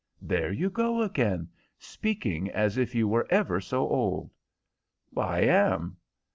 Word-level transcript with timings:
"There 0.23 0.51
you 0.51 0.71
go 0.71 1.03
again, 1.03 1.49
speaking 1.77 2.49
as 2.49 2.75
if 2.75 2.95
you 2.95 3.07
were 3.07 3.27
ever 3.29 3.61
so 3.61 3.87
old." 3.87 4.31
"I 5.15 5.41
am." 5.41 5.97